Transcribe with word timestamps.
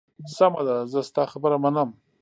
سمه 0.35 0.61
ده، 0.67 0.75
زه 0.91 0.99
ستا 1.09 1.23
خبره 1.31 1.57
منم. 1.63 1.89